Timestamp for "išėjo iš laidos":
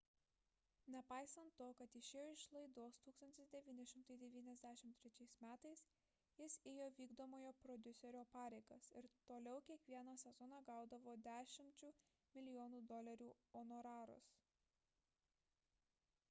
1.97-2.95